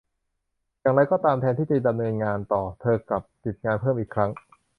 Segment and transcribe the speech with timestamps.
[0.79, 4.31] อย่างไรก็ตาม แทนที่จะดำเนินงานต่อ เธอกลับหยุดงานเพิ่มอีกครั้ง